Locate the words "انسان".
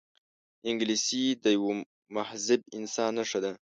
2.77-3.11